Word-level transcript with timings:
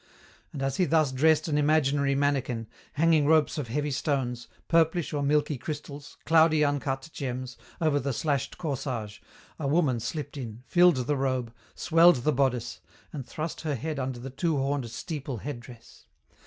And 0.51 0.63
as 0.63 0.77
he 0.77 0.85
thus 0.85 1.11
dressed 1.11 1.47
an 1.47 1.59
imaginary 1.59 2.15
manikin, 2.15 2.65
hanging 2.93 3.27
ropes 3.27 3.59
of 3.59 3.67
heavy 3.67 3.91
stones, 3.91 4.47
purplish 4.67 5.13
or 5.13 5.21
milky 5.21 5.59
crystals, 5.59 6.17
cloudy 6.25 6.63
uncut 6.63 7.07
gems, 7.13 7.55
over 7.79 7.99
the 7.99 8.11
slashed 8.11 8.57
corsage, 8.57 9.19
a 9.59 9.67
woman 9.67 9.99
slipped 9.99 10.37
in, 10.37 10.63
filled 10.65 10.95
the 11.05 11.15
robe, 11.15 11.53
swelled 11.75 12.23
the 12.23 12.33
bodice, 12.33 12.79
and 13.13 13.27
thrust 13.27 13.61
her 13.61 13.75
head 13.75 13.99
under 13.99 14.17
the 14.19 14.31
two 14.31 14.57
horned 14.57 14.89
steeple 14.89 15.37
headdress. 15.37 16.07